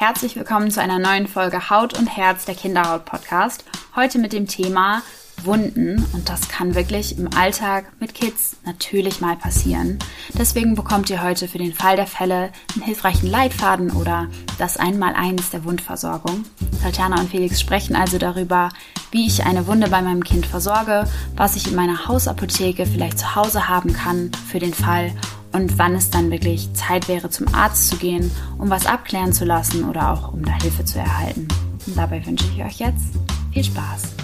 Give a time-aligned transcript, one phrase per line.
[0.00, 3.66] Herzlich willkommen zu einer neuen Folge Haut und Herz der Kinderhaut Podcast.
[3.94, 5.02] Heute mit dem Thema
[5.42, 9.98] Wunden und das kann wirklich im Alltag mit Kids natürlich mal passieren.
[10.38, 15.50] Deswegen bekommt ihr heute für den Fall der Fälle einen hilfreichen Leitfaden oder das Einmaleins
[15.50, 16.46] der Wundversorgung.
[16.82, 18.70] Tatjana und Felix sprechen also darüber,
[19.10, 21.04] wie ich eine Wunde bei meinem Kind versorge,
[21.36, 25.12] was ich in meiner Hausapotheke vielleicht zu Hause haben kann für den Fall
[25.52, 29.44] und wann es dann wirklich Zeit wäre, zum Arzt zu gehen, um was abklären zu
[29.44, 31.48] lassen oder auch um da Hilfe zu erhalten.
[31.86, 33.14] Und dabei wünsche ich euch jetzt
[33.52, 34.14] viel Spaß.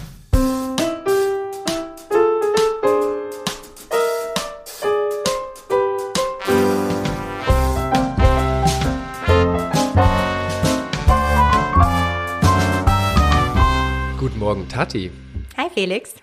[14.19, 15.11] Guten Morgen, Tati.
[15.57, 16.15] Hi, Felix.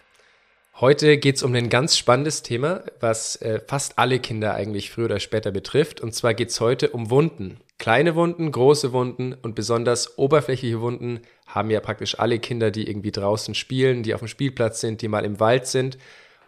[0.84, 5.06] Heute geht es um ein ganz spannendes Thema, was äh, fast alle Kinder eigentlich früher
[5.06, 6.02] oder später betrifft.
[6.02, 7.62] Und zwar geht es heute um Wunden.
[7.78, 13.14] Kleine Wunden, große Wunden und besonders oberflächliche Wunden haben ja praktisch alle Kinder, die irgendwie
[13.14, 15.98] draußen spielen, die auf dem Spielplatz sind, die mal im Wald sind.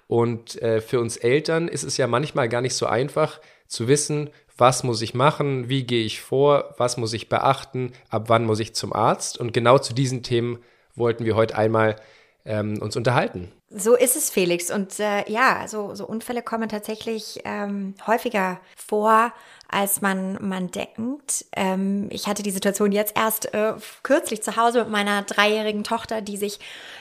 [0.07, 4.31] Und äh, für uns Eltern ist es ja manchmal gar nicht so einfach zu wissen,
[4.57, 8.59] was muss ich machen, wie gehe ich vor, was muss ich beachten, ab wann muss
[8.59, 9.39] ich zum Arzt.
[9.39, 10.57] Und genau zu diesen Themen
[10.93, 11.95] wollten wir heute einmal
[12.43, 13.53] ähm, uns unterhalten.
[13.77, 14.71] So ist es, Felix.
[14.71, 19.33] Und äh, ja, so, so Unfälle kommen tatsächlich ähm, häufiger vor,
[19.67, 21.45] als man, man denkt.
[21.53, 26.21] Ähm, ich hatte die Situation jetzt erst äh, kürzlich zu Hause mit meiner dreijährigen Tochter,
[26.21, 26.59] die sich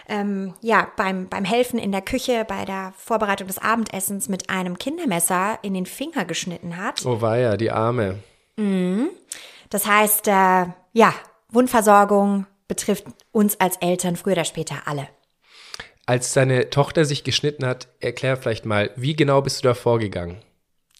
[0.09, 4.77] ähm, ja beim, beim Helfen in der Küche, bei der Vorbereitung des Abendessens mit einem
[4.77, 7.07] Kindermesser in den Finger geschnitten hat.
[7.07, 8.19] Oh weia, die Arme.
[8.57, 9.11] Mhm.
[9.71, 11.15] Das heißt, äh, ja,
[11.51, 15.07] Wundversorgung betrifft uns als Eltern früher oder später alle.
[16.07, 20.43] Als deine Tochter sich geschnitten hat, erklär vielleicht mal, wie genau bist du da vorgegangen?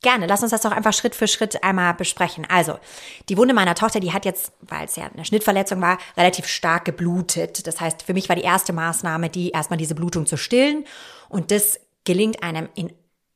[0.01, 2.47] Gerne, lass uns das doch einfach Schritt für Schritt einmal besprechen.
[2.49, 2.79] Also,
[3.31, 6.85] die Wunde meiner Tochter, die hat jetzt, weil es ja eine Schnittverletzung war, relativ stark
[6.85, 7.67] geblutet.
[7.67, 10.85] Das heißt, für mich war die erste Maßnahme, die erstmal diese Blutung zu stillen.
[11.31, 12.93] Und das gelingt einem in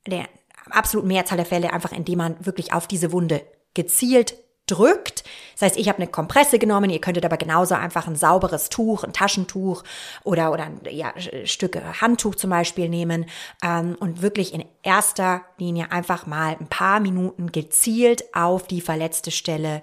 [0.06, 0.26] der
[0.68, 3.42] absoluten Mehrzahl der Fälle einfach, indem man wirklich auf diese Wunde
[3.72, 4.34] gezielt
[4.70, 5.24] drückt.
[5.54, 9.02] Das heißt, ich habe eine Kompresse genommen, ihr könntet aber genauso einfach ein sauberes Tuch,
[9.04, 9.82] ein Taschentuch
[10.24, 11.12] oder, oder ja,
[11.44, 13.26] Stücke Handtuch zum Beispiel nehmen
[13.64, 19.30] ähm, und wirklich in erster Linie einfach mal ein paar Minuten gezielt auf die verletzte
[19.30, 19.82] Stelle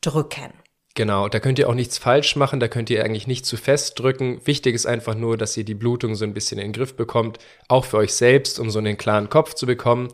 [0.00, 0.52] drücken.
[0.96, 3.98] Genau, da könnt ihr auch nichts falsch machen, da könnt ihr eigentlich nicht zu fest
[3.98, 4.40] drücken.
[4.46, 7.38] Wichtig ist einfach nur, dass ihr die Blutung so ein bisschen in den Griff bekommt,
[7.68, 10.08] auch für euch selbst, um so einen klaren Kopf zu bekommen,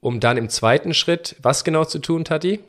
[0.00, 2.60] um dann im zweiten Schritt was genau zu tun, Tati?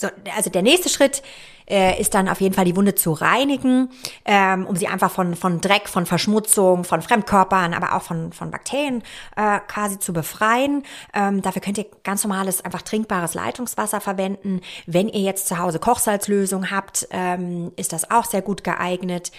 [0.00, 1.22] So, also der nächste Schritt
[1.68, 3.90] äh, ist dann auf jeden Fall die Wunde zu reinigen,
[4.24, 8.52] ähm, um sie einfach von, von Dreck, von Verschmutzung, von Fremdkörpern, aber auch von, von
[8.52, 9.02] Bakterien
[9.36, 10.84] äh, quasi zu befreien.
[11.12, 14.60] Ähm, dafür könnt ihr ganz normales, einfach trinkbares Leitungswasser verwenden.
[14.86, 19.32] Wenn ihr jetzt zu Hause Kochsalzlösung habt, ähm, ist das auch sehr gut geeignet.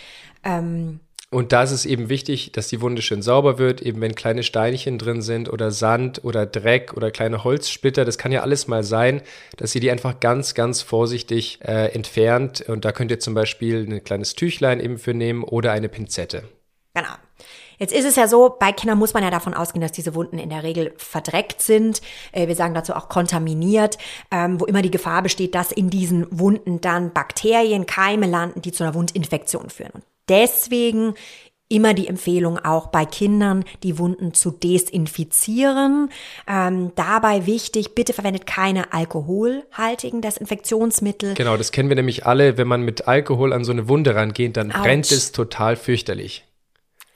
[0.44, 1.00] Ähm,
[1.32, 4.42] und da ist es eben wichtig, dass die Wunde schön sauber wird, eben wenn kleine
[4.42, 8.84] Steinchen drin sind oder Sand oder Dreck oder kleine Holzsplitter, das kann ja alles mal
[8.84, 9.22] sein,
[9.56, 12.62] dass ihr die einfach ganz, ganz vorsichtig äh, entfernt.
[12.62, 16.44] Und da könnt ihr zum Beispiel ein kleines Tüchlein eben für nehmen oder eine Pinzette.
[16.96, 17.14] Genau.
[17.78, 20.38] Jetzt ist es ja so, bei Kindern muss man ja davon ausgehen, dass diese Wunden
[20.38, 22.02] in der Regel verdreckt sind.
[22.32, 24.00] Äh, wir sagen dazu auch kontaminiert,
[24.32, 28.72] ähm, wo immer die Gefahr besteht, dass in diesen Wunden dann Bakterien, Keime landen, die
[28.72, 29.92] zu einer Wundinfektion führen.
[29.94, 31.16] Und deswegen
[31.70, 36.10] immer die Empfehlung auch bei Kindern, die Wunden zu desinfizieren.
[36.48, 41.36] Ähm, dabei wichtig, bitte verwendet keine alkoholhaltigen Desinfektionsmittel.
[41.36, 42.58] Genau, das kennen wir nämlich alle.
[42.58, 44.82] Wenn man mit Alkohol an so eine Wunde rangeht, dann Ouch.
[44.82, 46.44] brennt es total fürchterlich.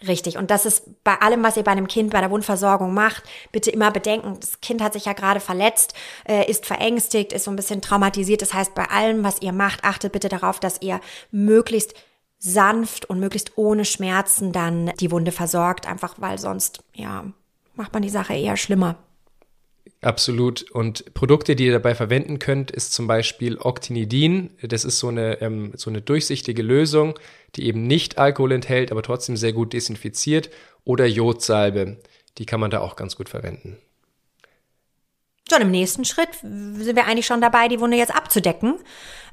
[0.07, 0.37] Richtig.
[0.37, 3.71] Und das ist bei allem, was ihr bei einem Kind bei der Wundversorgung macht, bitte
[3.71, 5.93] immer bedenken, das Kind hat sich ja gerade verletzt,
[6.27, 8.41] äh, ist verängstigt, ist so ein bisschen traumatisiert.
[8.41, 10.99] Das heißt, bei allem, was ihr macht, achtet bitte darauf, dass ihr
[11.31, 11.95] möglichst
[12.43, 17.25] sanft und möglichst ohne Schmerzen dann die Wunde versorgt, einfach weil sonst, ja,
[17.73, 18.97] macht man die Sache eher schlimmer.
[20.01, 20.69] Absolut.
[20.71, 24.49] Und Produkte, die ihr dabei verwenden könnt, ist zum Beispiel Octinidin.
[24.61, 27.17] Das ist so eine, ähm, so eine durchsichtige Lösung,
[27.55, 30.49] die eben nicht Alkohol enthält, aber trotzdem sehr gut desinfiziert.
[30.83, 31.99] Oder Jodsalbe.
[32.37, 33.77] Die kann man da auch ganz gut verwenden.
[35.53, 38.79] Schon im nächsten Schritt sind wir eigentlich schon dabei, die Wunde jetzt abzudecken.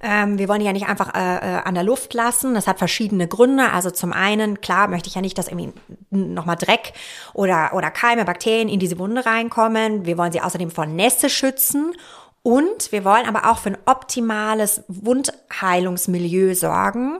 [0.02, 2.52] Ähm, wir wollen die ja nicht einfach äh, äh, an der Luft lassen.
[2.52, 3.70] Das hat verschiedene Gründe.
[3.72, 5.72] Also zum einen, klar, möchte ich ja nicht, dass irgendwie
[6.10, 6.92] nochmal Dreck
[7.32, 10.04] oder, oder Keime, Bakterien in diese Wunde reinkommen.
[10.04, 11.94] Wir wollen sie außerdem vor Nässe schützen.
[12.42, 17.18] Und wir wollen aber auch für ein optimales Wundheilungsmilieu sorgen.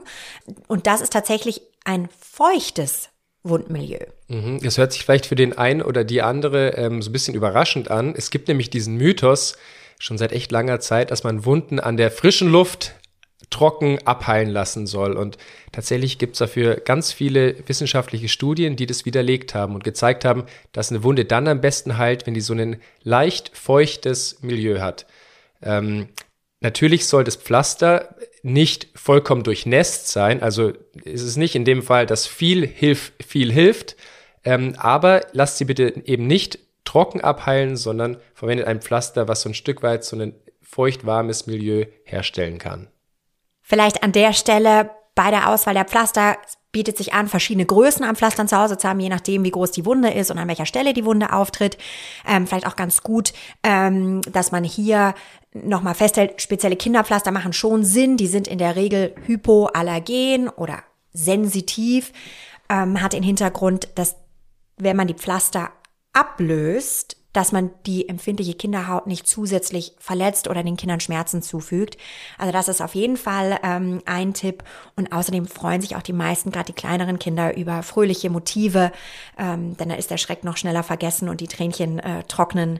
[0.67, 3.10] Und das ist tatsächlich ein feuchtes
[3.43, 4.05] Wundmilieu.
[4.27, 4.59] Mhm.
[4.61, 7.89] Das hört sich vielleicht für den einen oder die andere ähm, so ein bisschen überraschend
[7.89, 8.13] an.
[8.15, 9.57] Es gibt nämlich diesen Mythos
[9.99, 12.95] schon seit echt langer Zeit, dass man Wunden an der frischen Luft
[13.49, 15.17] trocken abheilen lassen soll.
[15.17, 15.37] Und
[15.71, 20.45] tatsächlich gibt es dafür ganz viele wissenschaftliche Studien, die das widerlegt haben und gezeigt haben,
[20.71, 25.05] dass eine Wunde dann am besten heilt, wenn die so ein leicht feuchtes Milieu hat.
[25.61, 26.07] Ähm,
[26.61, 30.41] natürlich soll das Pflaster nicht vollkommen durchnässt sein.
[30.41, 30.73] Also
[31.03, 33.95] ist es nicht in dem Fall, dass viel, hilf, viel hilft.
[34.43, 39.49] Ähm, aber lasst sie bitte eben nicht trocken abheilen, sondern verwendet ein Pflaster, was so
[39.49, 42.87] ein Stück weit so ein feucht-warmes Milieu herstellen kann.
[43.61, 46.37] Vielleicht an der Stelle bei der Auswahl der Pflaster
[46.71, 49.71] bietet sich an, verschiedene Größen am Pflastern zu Hause zu haben, je nachdem, wie groß
[49.71, 51.77] die Wunde ist und an welcher Stelle die Wunde auftritt.
[52.25, 55.13] Ähm, vielleicht auch ganz gut, ähm, dass man hier
[55.53, 58.15] nochmal festhält, spezielle Kinderpflaster machen schon Sinn.
[58.15, 62.13] Die sind in der Regel hypoallergen oder sensitiv.
[62.69, 64.15] Ähm, hat den Hintergrund, dass
[64.77, 65.71] wenn man die Pflaster
[66.13, 71.97] ablöst, dass man die empfindliche Kinderhaut nicht zusätzlich verletzt oder den Kindern Schmerzen zufügt.
[72.37, 74.63] Also das ist auf jeden Fall ähm, ein Tipp.
[74.95, 78.91] Und außerdem freuen sich auch die meisten, gerade die kleineren Kinder, über fröhliche Motive,
[79.37, 82.79] ähm, denn da ist der Schreck noch schneller vergessen und die Tränchen äh, trocknen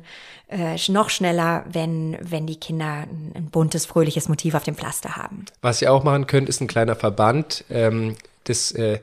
[0.50, 5.16] äh, noch schneller, wenn, wenn die Kinder ein, ein, buntes, fröhliches Motiv auf dem Pflaster
[5.16, 5.46] haben.
[5.62, 7.64] Was ihr auch machen könnt, ist ein kleiner Verband.
[7.70, 9.00] Ähm, das äh,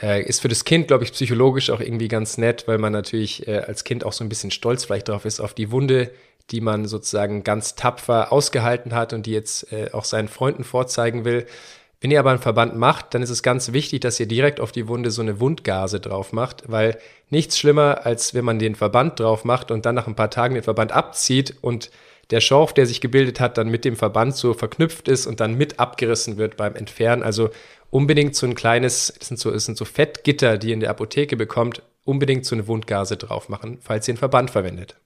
[0.00, 3.46] äh, ist für das Kind, glaube ich, psychologisch auch irgendwie ganz nett, weil man natürlich
[3.48, 6.10] äh, als Kind auch so ein bisschen stolz vielleicht drauf ist, auf die Wunde,
[6.50, 11.24] die man sozusagen ganz tapfer ausgehalten hat und die jetzt äh, auch seinen Freunden vorzeigen
[11.24, 11.46] will.
[12.00, 14.72] Wenn ihr aber einen Verband macht, dann ist es ganz wichtig, dass ihr direkt auf
[14.72, 16.98] die Wunde so eine Wundgase drauf macht, weil
[17.28, 20.54] nichts schlimmer, als wenn man den Verband drauf macht und dann nach ein paar Tagen
[20.54, 21.90] den Verband abzieht und
[22.30, 25.56] der Schorf, der sich gebildet hat, dann mit dem Verband so verknüpft ist und dann
[25.56, 27.22] mit abgerissen wird beim Entfernen.
[27.22, 27.50] Also
[27.90, 30.90] unbedingt so ein kleines, das sind so, das sind so Fettgitter, die ihr in der
[30.90, 34.96] Apotheke bekommt, unbedingt so eine Wundgase drauf machen, falls ihr einen Verband verwendet.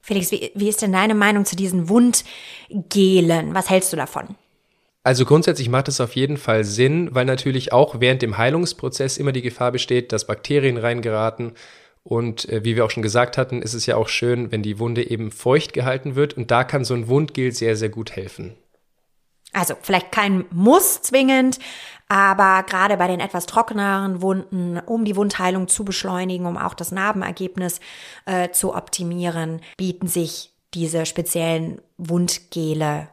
[0.00, 3.54] Felix, wie, wie ist denn deine Meinung zu diesen Wundgelen?
[3.54, 4.36] Was hältst du davon?
[5.02, 9.32] Also grundsätzlich macht es auf jeden Fall Sinn, weil natürlich auch während dem Heilungsprozess immer
[9.32, 11.52] die Gefahr besteht, dass Bakterien reingeraten.
[12.08, 14.78] Und äh, wie wir auch schon gesagt hatten, ist es ja auch schön, wenn die
[14.78, 16.32] Wunde eben feucht gehalten wird.
[16.32, 18.54] Und da kann so ein Wundgel sehr, sehr gut helfen.
[19.52, 21.58] Also vielleicht kein Muss zwingend,
[22.08, 26.92] aber gerade bei den etwas trockeneren Wunden, um die Wundheilung zu beschleunigen, um auch das
[26.92, 27.78] Narbenergebnis
[28.24, 33.10] äh, zu optimieren, bieten sich diese speziellen Wundgele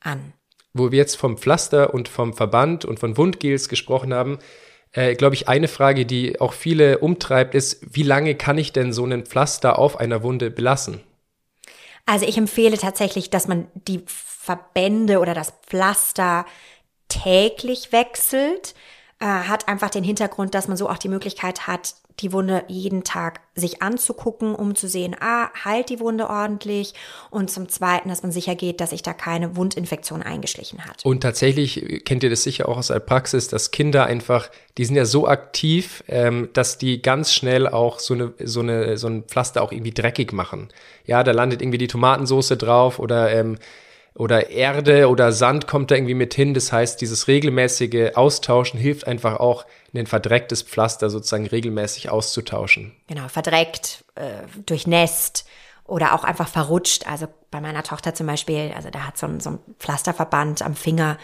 [0.00, 0.34] an.
[0.74, 4.38] Wo wir jetzt vom Pflaster und vom Verband und von Wundgels gesprochen haben,
[4.94, 8.92] äh, glaube ich, eine Frage, die auch viele umtreibt, ist, wie lange kann ich denn
[8.92, 11.00] so einen Pflaster auf einer Wunde belassen?
[12.06, 16.46] Also ich empfehle tatsächlich, dass man die Verbände oder das Pflaster
[17.08, 18.74] täglich wechselt,
[19.20, 23.02] äh, hat einfach den Hintergrund, dass man so auch die Möglichkeit hat, die Wunde jeden
[23.02, 26.94] Tag sich anzugucken, um zu sehen, ah, heilt die Wunde ordentlich
[27.30, 31.04] und zum Zweiten, dass man sicher geht, dass sich da keine Wundinfektion eingeschlichen hat.
[31.04, 34.94] Und tatsächlich kennt ihr das sicher auch aus der Praxis, dass Kinder einfach, die sind
[34.94, 39.24] ja so aktiv, ähm, dass die ganz schnell auch so eine, so eine, so ein
[39.24, 40.68] Pflaster auch irgendwie dreckig machen.
[41.06, 43.58] Ja, da landet irgendwie die Tomatensoße drauf oder ähm,
[44.16, 46.54] oder Erde oder Sand kommt da irgendwie mit hin.
[46.54, 49.66] Das heißt, dieses regelmäßige Austauschen hilft einfach auch,
[49.96, 52.96] ein verdrecktes Pflaster sozusagen regelmäßig auszutauschen.
[53.06, 55.46] Genau, verdreckt, äh, durchnässt
[55.84, 57.06] oder auch einfach verrutscht.
[57.06, 60.74] Also bei meiner Tochter zum Beispiel, also da hat so ein, so ein Pflasterverband am
[60.74, 61.16] Finger,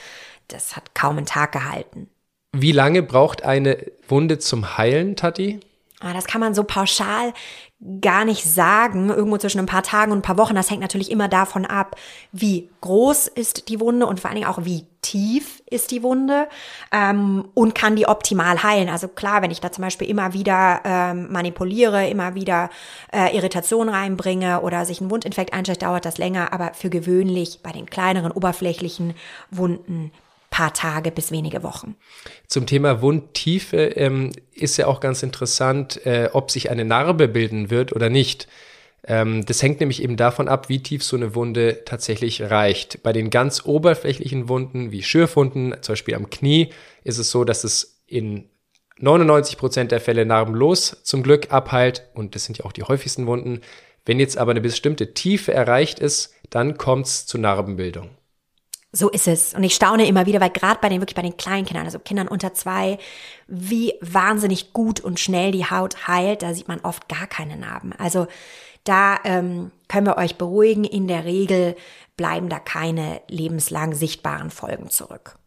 [0.47, 2.09] das hat kaum einen Tag gehalten.
[2.53, 5.59] Wie lange braucht eine Wunde zum Heilen, Tati?
[6.01, 7.33] Ah, das kann man so pauschal
[8.01, 10.55] gar nicht sagen, irgendwo zwischen ein paar Tagen und ein paar Wochen.
[10.55, 11.97] Das hängt natürlich immer davon ab,
[12.31, 16.47] wie groß ist die Wunde und vor allen Dingen auch, wie tief ist die Wunde
[16.93, 18.91] ähm, und kann die optimal heilen.
[18.91, 22.69] Also klar, wenn ich da zum Beispiel immer wieder ähm, manipuliere, immer wieder
[23.13, 26.53] äh, Irritation reinbringe oder sich ein Wundinfekt einstellt, dauert das länger.
[26.53, 29.15] Aber für gewöhnlich bei den kleineren oberflächlichen
[29.51, 30.13] Wunden
[30.61, 31.97] paar Tage bis wenige Wochen.
[32.47, 37.71] Zum Thema Wundtiefe ähm, ist ja auch ganz interessant, äh, ob sich eine Narbe bilden
[37.71, 38.47] wird oder nicht.
[39.07, 43.03] Ähm, das hängt nämlich eben davon ab, wie tief so eine Wunde tatsächlich reicht.
[43.03, 46.69] Bei den ganz oberflächlichen Wunden, wie Schürfwunden, zum Beispiel am Knie,
[47.05, 48.51] ist es so, dass es in
[48.99, 53.27] 99 Prozent der Fälle narbenlos zum Glück abheilt und das sind ja auch die häufigsten
[53.27, 53.63] Wunden.
[54.05, 58.11] Wenn jetzt aber eine bestimmte Tiefe erreicht ist, dann kommt es zu Narbenbildung.
[58.93, 59.55] So ist es.
[59.55, 62.01] Und ich staune immer wieder, weil gerade bei den wirklich bei den kleinen Kindern, also
[62.01, 62.99] Kindern unter zwei,
[63.47, 66.43] wie wahnsinnig gut und schnell die Haut heilt.
[66.43, 67.93] Da sieht man oft gar keine Narben.
[67.93, 68.27] Also
[68.85, 70.85] da ähm, können wir euch beruhigen.
[70.85, 71.77] In der Regel
[72.17, 75.39] bleiben da keine lebenslang sichtbaren Folgen zurück.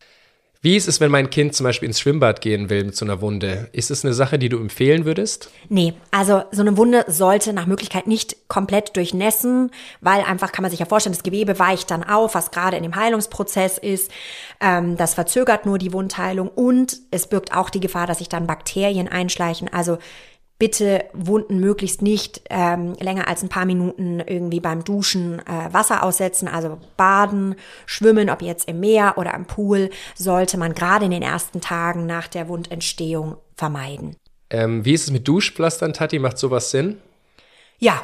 [0.64, 3.20] Wie ist es, wenn mein Kind zum Beispiel ins Schwimmbad gehen will mit so einer
[3.20, 3.68] Wunde?
[3.74, 5.50] Ist es eine Sache, die du empfehlen würdest?
[5.68, 10.72] Nee, also so eine Wunde sollte nach Möglichkeit nicht komplett durchnässen, weil einfach kann man
[10.72, 14.10] sich ja vorstellen, das Gewebe weicht dann auf, was gerade in dem Heilungsprozess ist.
[14.62, 18.48] Ähm, das verzögert nur die Wundheilung und es birgt auch die Gefahr, dass sich dann
[18.48, 19.68] Bakterien einschleichen.
[19.68, 19.98] Also
[20.64, 26.04] bitte Wunden möglichst nicht ähm, länger als ein paar Minuten irgendwie beim Duschen äh, Wasser
[26.04, 27.56] aussetzen, also baden,
[27.86, 32.06] schwimmen, ob jetzt im Meer oder im Pool, sollte man gerade in den ersten Tagen
[32.06, 34.16] nach der Wundentstehung vermeiden.
[34.50, 36.18] Ähm, wie ist es mit Duschpflastern, Tati?
[36.18, 36.98] Macht sowas Sinn?
[37.78, 38.02] Ja,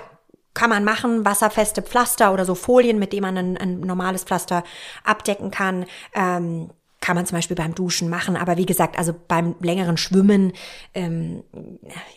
[0.54, 4.66] kann man machen, wasserfeste Pflaster oder so Folien, mit denen man ein, ein normales Pflaster
[5.06, 5.86] abdecken kann.
[6.14, 8.36] Ähm, kann man zum Beispiel beim Duschen machen.
[8.36, 10.54] Aber wie gesagt, also beim längeren Schwimmen
[10.94, 11.44] ähm,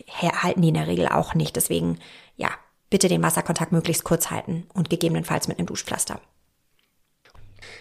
[0.07, 1.55] halten die in der Regel auch nicht.
[1.55, 1.99] Deswegen,
[2.35, 2.49] ja,
[2.89, 6.19] bitte den Wasserkontakt möglichst kurz halten und gegebenenfalls mit einem Duschpflaster.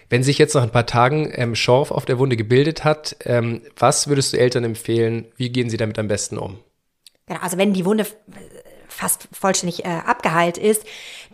[0.08, 3.62] Wenn sich jetzt nach ein paar Tagen ähm, Schorf auf der Wunde gebildet hat, ähm,
[3.76, 5.26] was würdest du Eltern empfehlen?
[5.36, 6.58] Wie gehen sie damit am besten um?
[7.26, 8.06] Genau, also wenn die Wunde
[8.88, 10.84] fast vollständig äh, abgeheilt ist,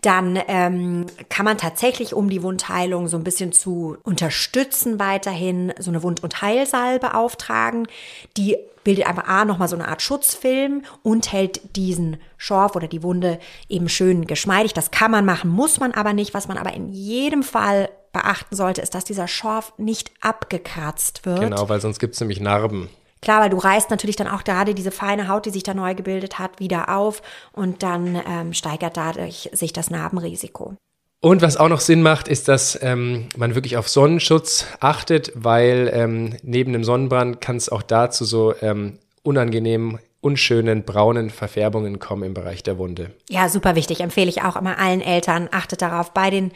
[0.03, 5.91] dann ähm, kann man tatsächlich, um die Wundheilung so ein bisschen zu unterstützen, weiterhin so
[5.91, 7.89] eine Wund- und Heilsalbe auftragen.
[8.37, 13.03] Die bildet einfach A nochmal so eine Art Schutzfilm und hält diesen Schorf oder die
[13.03, 13.39] Wunde
[13.69, 14.73] eben schön geschmeidig.
[14.73, 16.35] Das kann man machen, muss man aber nicht.
[16.35, 21.41] Was man aber in jedem Fall beachten sollte, ist, dass dieser Schorf nicht abgekratzt wird.
[21.41, 22.89] Genau, weil sonst gibt es nämlich Narben.
[23.21, 25.95] Klar, weil du reißt natürlich dann auch gerade diese feine Haut, die sich da neu
[25.95, 27.23] gebildet hat, wieder auf
[27.53, 30.77] und dann ähm, steigert dadurch sich das Narbenrisiko.
[31.21, 35.91] Und was auch noch Sinn macht, ist, dass ähm, man wirklich auf Sonnenschutz achtet, weil
[35.93, 42.23] ähm, neben dem Sonnenbrand kann es auch dazu so ähm, unangenehmen, unschönen braunen Verfärbungen kommen
[42.23, 43.11] im Bereich der Wunde.
[43.29, 44.01] Ja, super wichtig.
[44.01, 45.49] Empfehle ich auch immer allen Eltern.
[45.51, 46.53] Achtet darauf bei den,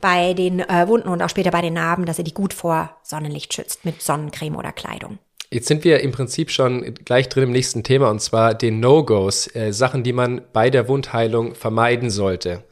[0.00, 2.96] bei den äh, Wunden und auch später bei den Narben, dass ihr die gut vor
[3.02, 5.18] Sonnenlicht schützt mit Sonnencreme oder Kleidung.
[5.54, 9.54] Jetzt sind wir im Prinzip schon gleich drin im nächsten Thema und zwar den No-Gos,
[9.54, 12.64] äh, Sachen, die man bei der Wundheilung vermeiden sollte.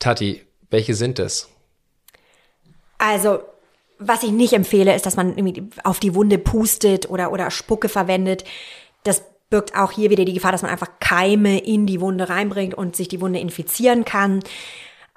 [0.00, 1.48] Tati, welche sind es?
[2.98, 3.40] Also,
[3.98, 5.34] was ich nicht empfehle, ist, dass man
[5.82, 8.44] auf die Wunde pustet oder, oder Spucke verwendet.
[9.02, 12.74] Das birgt auch hier wieder die Gefahr, dass man einfach Keime in die Wunde reinbringt
[12.74, 14.40] und sich die Wunde infizieren kann.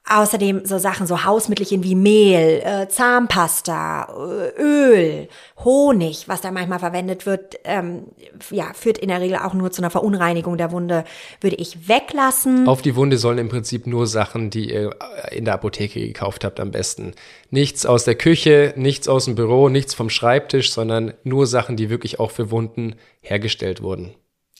[0.09, 4.09] Außerdem so Sachen, so Hausmittelchen wie Mehl, äh, Zahnpasta,
[4.57, 5.29] äh, Öl,
[5.63, 8.07] Honig, was da manchmal verwendet wird, ähm,
[8.51, 11.05] ja, führt in der Regel auch nur zu einer Verunreinigung der Wunde,
[11.39, 12.67] würde ich weglassen.
[12.67, 14.93] Auf die Wunde sollen im Prinzip nur Sachen, die ihr
[15.31, 17.13] in der Apotheke gekauft habt, am besten.
[17.49, 21.89] Nichts aus der Küche, nichts aus dem Büro, nichts vom Schreibtisch, sondern nur Sachen, die
[21.89, 24.15] wirklich auch für Wunden hergestellt wurden.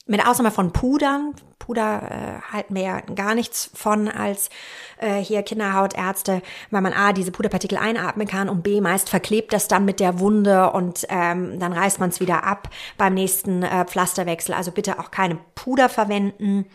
[0.06, 1.34] Mit Ausnahme von Pudern.
[1.58, 4.50] Puder äh, halten wir ja gar nichts von als
[4.98, 9.66] äh, hier Kinderhautärzte, weil man A, diese Puderpartikel einatmen kann und B, meist verklebt das
[9.66, 12.68] dann mit der Wunde und ähm, dann reißt man es wieder ab
[12.98, 14.54] beim nächsten äh, Pflasterwechsel.
[14.54, 16.66] Also bitte auch keine Puder verwenden.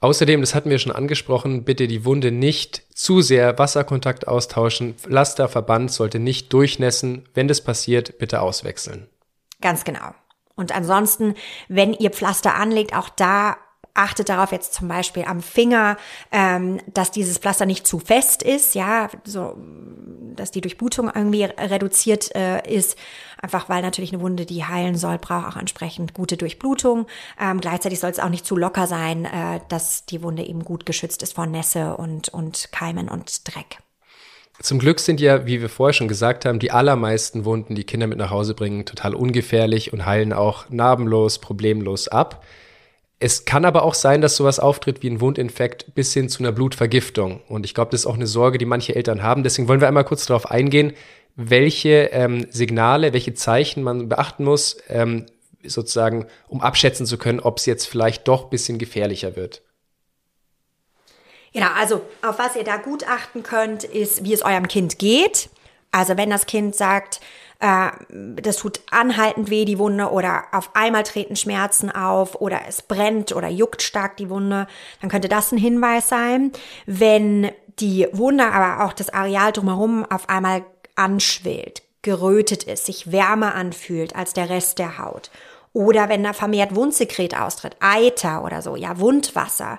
[0.00, 4.94] Außerdem, das hatten wir schon angesprochen, bitte die Wunde nicht zu sehr Wasserkontakt austauschen.
[4.94, 7.28] Pflasterverband sollte nicht durchnässen.
[7.32, 9.08] Wenn das passiert, bitte auswechseln.
[9.60, 10.14] Ganz genau.
[10.56, 11.34] Und ansonsten,
[11.68, 13.56] wenn ihr Pflaster anlegt, auch da
[13.96, 15.96] achtet darauf jetzt zum Beispiel am Finger,
[16.30, 19.56] ähm, dass dieses Pflaster nicht zu fest ist, ja, so,
[20.34, 22.96] dass die Durchblutung irgendwie reduziert äh, ist,
[23.40, 27.06] einfach weil natürlich eine Wunde, die heilen soll, braucht auch entsprechend gute Durchblutung.
[27.40, 30.84] Ähm, gleichzeitig soll es auch nicht zu locker sein, äh, dass die Wunde eben gut
[30.86, 33.78] geschützt ist vor Nässe und, und Keimen und Dreck.
[34.60, 38.06] Zum Glück sind ja, wie wir vorher schon gesagt haben, die allermeisten Wunden, die Kinder
[38.06, 42.44] mit nach Hause bringen, total ungefährlich und heilen auch narbenlos, problemlos ab.
[43.18, 46.52] Es kann aber auch sein, dass sowas auftritt wie ein Wundinfekt bis hin zu einer
[46.52, 47.42] Blutvergiftung.
[47.48, 49.42] Und ich glaube, das ist auch eine Sorge, die manche Eltern haben.
[49.42, 50.92] Deswegen wollen wir einmal kurz darauf eingehen,
[51.34, 55.26] welche ähm, Signale, welche Zeichen man beachten muss, ähm,
[55.64, 59.62] sozusagen, um abschätzen zu können, ob es jetzt vielleicht doch bisschen gefährlicher wird.
[61.56, 65.48] Genau, also auf was ihr da gut achten könnt, ist, wie es eurem Kind geht.
[65.90, 67.20] Also wenn das Kind sagt,
[67.60, 72.82] äh, das tut anhaltend weh, die Wunde, oder auf einmal treten Schmerzen auf, oder es
[72.82, 74.66] brennt oder juckt stark die Wunde,
[75.00, 76.52] dann könnte das ein Hinweis sein.
[76.84, 80.62] Wenn die Wunde, aber auch das Areal drumherum auf einmal
[80.94, 85.30] anschwillt, gerötet ist, sich wärmer anfühlt als der Rest der Haut.
[85.72, 89.78] Oder wenn da vermehrt Wundsekret austritt, Eiter oder so, ja, Wundwasser,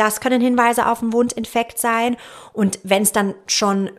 [0.00, 2.16] das können Hinweise auf einen Wundinfekt sein.
[2.52, 3.90] Und wenn es dann schon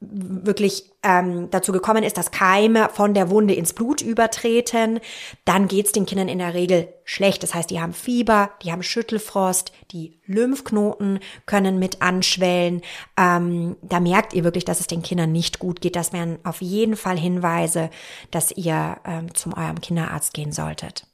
[0.00, 4.98] wirklich ähm, dazu gekommen ist, dass Keime von der Wunde ins Blut übertreten,
[5.44, 7.42] dann geht's den Kindern in der Regel schlecht.
[7.42, 12.80] Das heißt, die haben Fieber, die haben Schüttelfrost, die Lymphknoten können mit anschwellen.
[13.18, 15.96] Ähm, da merkt ihr wirklich, dass es den Kindern nicht gut geht.
[15.96, 17.90] Das wären auf jeden Fall Hinweise,
[18.30, 21.06] dass ihr ähm, zum eurem Kinderarzt gehen solltet.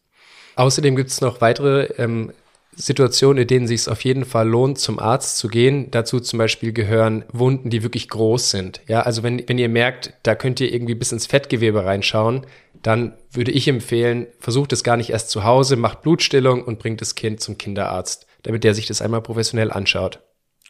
[0.54, 2.32] Außerdem gibt's noch weitere ähm,
[2.76, 5.90] Situationen, in denen es sich auf jeden Fall lohnt, zum Arzt zu gehen.
[5.90, 8.82] Dazu zum Beispiel gehören Wunden, die wirklich groß sind.
[8.86, 12.46] Ja, also wenn, wenn ihr merkt, da könnt ihr irgendwie bis ins Fettgewebe reinschauen,
[12.82, 17.00] dann würde ich empfehlen, versucht es gar nicht erst zu Hause, macht Blutstillung und bringt
[17.00, 20.20] das Kind zum Kinderarzt, damit der sich das einmal professionell anschaut.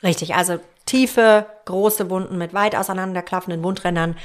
[0.03, 4.17] Richtig, also tiefe, große Wunden mit weit auseinanderklaffenden Wundrändern.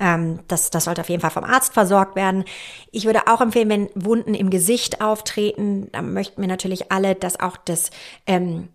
[0.00, 2.44] Ähm, das, das sollte auf jeden Fall vom Arzt versorgt werden.
[2.90, 7.38] Ich würde auch empfehlen, wenn Wunden im Gesicht auftreten, dann möchten wir natürlich alle, dass
[7.38, 7.90] auch das
[8.26, 8.68] ähm,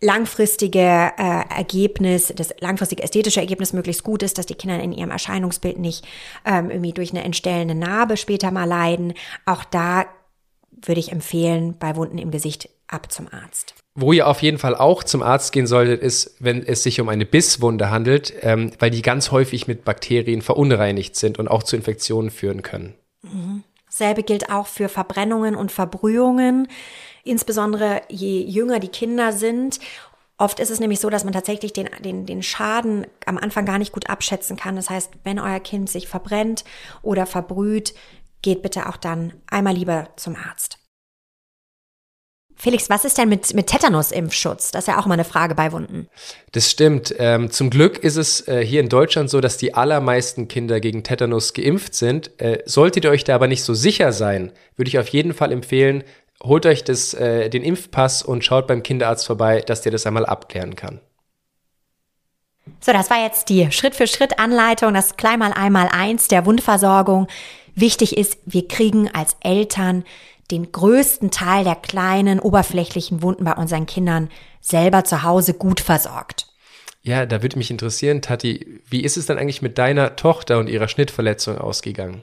[0.00, 5.10] langfristige äh, Ergebnis, das langfristige ästhetische Ergebnis möglichst gut ist, dass die Kinder in ihrem
[5.10, 6.04] Erscheinungsbild nicht
[6.44, 9.14] ähm, irgendwie durch eine entstellende Narbe später mal leiden.
[9.46, 10.04] Auch da
[10.70, 13.81] würde ich empfehlen, bei Wunden im Gesicht ab zum Arzt.
[13.94, 17.10] Wo ihr auf jeden Fall auch zum Arzt gehen solltet, ist, wenn es sich um
[17.10, 21.76] eine Bisswunde handelt, ähm, weil die ganz häufig mit Bakterien verunreinigt sind und auch zu
[21.76, 22.94] Infektionen führen können.
[23.22, 23.64] Mhm.
[23.90, 26.68] Selbe gilt auch für Verbrennungen und Verbrühungen,
[27.24, 29.78] insbesondere je jünger die Kinder sind.
[30.38, 33.78] Oft ist es nämlich so, dass man tatsächlich den, den, den Schaden am Anfang gar
[33.78, 34.76] nicht gut abschätzen kann.
[34.76, 36.64] Das heißt, wenn euer Kind sich verbrennt
[37.02, 37.92] oder verbrüht,
[38.40, 40.81] geht bitte auch dann einmal lieber zum Arzt.
[42.56, 44.70] Felix, was ist denn mit, mit Tetanus-Impfschutz?
[44.70, 46.08] Das ist ja auch mal eine Frage bei Wunden.
[46.52, 47.14] Das stimmt.
[47.18, 51.02] Ähm, zum Glück ist es äh, hier in Deutschland so, dass die allermeisten Kinder gegen
[51.02, 52.30] Tetanus geimpft sind.
[52.40, 55.50] Äh, solltet ihr euch da aber nicht so sicher sein, würde ich auf jeden Fall
[55.50, 56.04] empfehlen,
[56.42, 60.26] holt euch das, äh, den Impfpass und schaut beim Kinderarzt vorbei, dass der das einmal
[60.26, 61.00] abklären kann.
[62.80, 67.26] So, das war jetzt die Schritt-für-Schritt-Anleitung, das Kleinmal einmal eins der Wundversorgung.
[67.74, 70.04] Wichtig ist, wir kriegen als Eltern
[70.50, 74.28] den größten Teil der kleinen, oberflächlichen Wunden bei unseren Kindern
[74.60, 76.46] selber zu Hause gut versorgt.
[77.02, 80.68] Ja, da würde mich interessieren, Tati, wie ist es dann eigentlich mit deiner Tochter und
[80.68, 82.22] ihrer Schnittverletzung ausgegangen?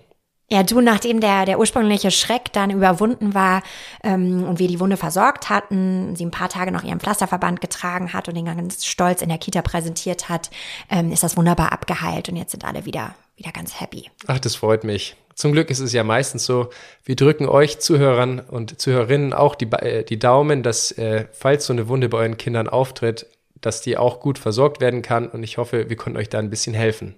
[0.52, 3.62] Ja, du, nachdem der, der ursprüngliche Schreck dann überwunden war
[4.04, 8.14] ähm, und wir die Wunde versorgt hatten, sie ein paar Tage noch ihren Pflasterverband getragen
[8.14, 10.50] hat und den ganz stolz in der Kita präsentiert hat,
[10.90, 14.10] ähm, ist das wunderbar abgeheilt und jetzt sind alle wieder, wieder ganz happy.
[14.27, 15.15] Ach, das freut mich.
[15.34, 16.69] Zum Glück ist es ja meistens so,
[17.05, 21.74] wir drücken euch Zuhörern und Zuhörerinnen auch die, äh, die Daumen, dass äh, falls so
[21.74, 23.25] eine Wunde bei euren Kindern auftritt,
[23.61, 26.50] dass die auch gut versorgt werden kann und ich hoffe, wir konnten euch da ein
[26.50, 27.18] bisschen helfen.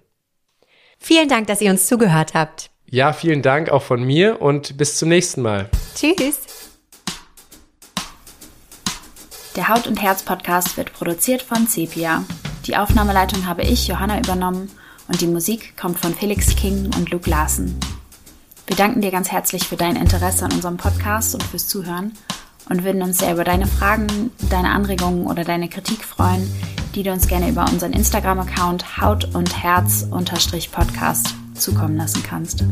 [0.99, 2.69] Vielen Dank, dass ihr uns zugehört habt.
[2.85, 5.69] Ja, vielen Dank auch von mir und bis zum nächsten Mal.
[5.95, 6.41] Tschüss.
[9.55, 12.23] Der Haut und Herz Podcast wird produziert von Sepia.
[12.67, 14.69] Die Aufnahmeleitung habe ich, Johanna, übernommen
[15.11, 17.77] und die Musik kommt von Felix King und Luke Larsen.
[18.65, 22.13] Wir danken dir ganz herzlich für dein Interesse an unserem Podcast und fürs Zuhören
[22.69, 26.49] und würden uns sehr über deine Fragen, deine Anregungen oder deine Kritik freuen,
[26.95, 30.07] die du uns gerne über unseren Instagram-Account Haut und Herz
[30.71, 32.63] Podcast zukommen lassen kannst.